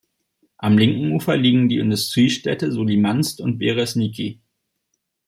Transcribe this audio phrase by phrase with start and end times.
[0.57, 4.39] Am linken Ufer liegen die Industriestädte Solikamsk und Beresniki.